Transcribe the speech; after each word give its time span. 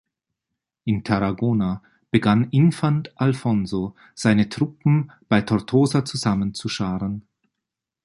In 0.85 1.03
Tarragona 1.03 1.83
begann 2.09 2.49
Infant 2.49 3.13
Alfonso, 3.21 3.93
seine 4.15 4.49
Truppen 4.49 5.11
bei 5.29 5.41
Tortosa 5.41 6.05
zusammenzuscharen. 6.05 7.21